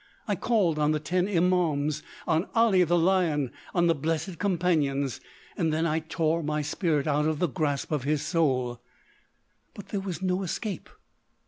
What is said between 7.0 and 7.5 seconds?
out of the